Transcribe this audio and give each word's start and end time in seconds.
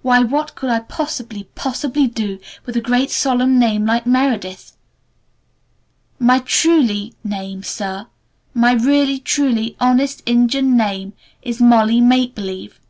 Why 0.00 0.20
what 0.20 0.54
could 0.54 0.70
I 0.70 0.80
possibly, 0.80 1.50
possibly 1.54 2.06
do 2.06 2.38
with 2.64 2.78
a 2.78 2.80
great 2.80 3.10
solemn 3.10 3.58
name 3.58 3.84
like 3.84 4.06
'Meredith'? 4.06 4.72
My 6.18 6.38
truly 6.38 7.12
name, 7.22 7.62
Sir, 7.62 8.06
my 8.54 8.72
really, 8.72 9.18
truly, 9.18 9.76
honest 9.78 10.22
injun 10.24 10.78
name 10.78 11.12
is 11.42 11.60
'Molly 11.60 12.00
Make 12.00 12.34
Believe'. 12.34 12.80